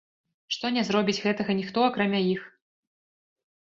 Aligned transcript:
Што 0.55 0.71
не 0.77 0.85
зробіць 0.89 1.17
гэтага 1.27 1.59
ніхто, 1.61 1.87
акрамя 1.91 2.27
іх? 2.35 2.53